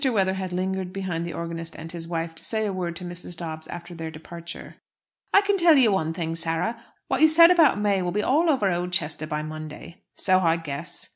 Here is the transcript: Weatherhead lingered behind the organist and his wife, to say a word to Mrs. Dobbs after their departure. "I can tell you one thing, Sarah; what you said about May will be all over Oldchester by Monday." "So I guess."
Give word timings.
Weatherhead 0.03 0.51
lingered 0.51 0.91
behind 0.91 1.27
the 1.27 1.33
organist 1.33 1.75
and 1.75 1.91
his 1.91 2.07
wife, 2.07 2.33
to 2.33 2.43
say 2.43 2.65
a 2.65 2.73
word 2.73 2.95
to 2.95 3.03
Mrs. 3.05 3.37
Dobbs 3.37 3.67
after 3.67 3.93
their 3.93 4.09
departure. 4.09 4.77
"I 5.31 5.41
can 5.41 5.57
tell 5.57 5.77
you 5.77 5.91
one 5.91 6.11
thing, 6.11 6.33
Sarah; 6.33 6.81
what 7.07 7.21
you 7.21 7.27
said 7.27 7.51
about 7.51 7.79
May 7.79 8.01
will 8.01 8.09
be 8.09 8.23
all 8.23 8.49
over 8.49 8.71
Oldchester 8.71 9.27
by 9.27 9.43
Monday." 9.43 9.97
"So 10.15 10.39
I 10.39 10.57
guess." 10.57 11.07